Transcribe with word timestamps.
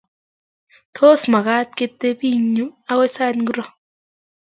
Tos, 0.95 1.21
magaat 1.31 1.69
ketebii 1.77 2.39
yu 2.57 2.65
agoy 2.91 3.09
sait 3.15 3.35
ngiro? 3.41 3.65